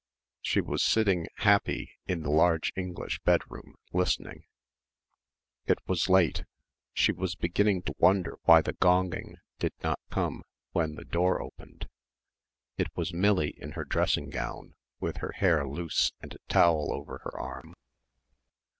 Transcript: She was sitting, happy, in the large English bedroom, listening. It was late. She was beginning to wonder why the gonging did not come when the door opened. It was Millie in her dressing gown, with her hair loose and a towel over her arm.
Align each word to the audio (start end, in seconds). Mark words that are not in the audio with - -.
She 0.41 0.61
was 0.61 0.81
sitting, 0.81 1.27
happy, 1.35 1.91
in 2.07 2.23
the 2.23 2.31
large 2.31 2.73
English 2.75 3.19
bedroom, 3.19 3.75
listening. 3.93 4.45
It 5.67 5.77
was 5.87 6.09
late. 6.09 6.43
She 6.91 7.11
was 7.11 7.35
beginning 7.35 7.83
to 7.83 7.93
wonder 7.99 8.39
why 8.45 8.63
the 8.63 8.73
gonging 8.73 9.35
did 9.59 9.73
not 9.83 9.99
come 10.09 10.41
when 10.71 10.95
the 10.95 11.05
door 11.05 11.39
opened. 11.39 11.87
It 12.79 12.87
was 12.97 13.13
Millie 13.13 13.53
in 13.57 13.73
her 13.73 13.85
dressing 13.85 14.31
gown, 14.31 14.73
with 14.99 15.17
her 15.17 15.33
hair 15.33 15.67
loose 15.67 16.13
and 16.19 16.33
a 16.33 16.39
towel 16.49 16.91
over 16.91 17.19
her 17.19 17.39
arm. 17.39 17.75